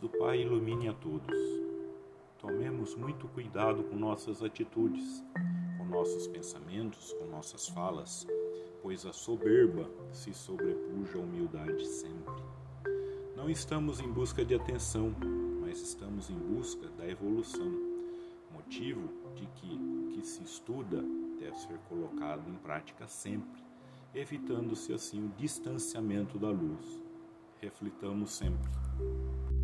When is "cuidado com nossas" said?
3.28-4.42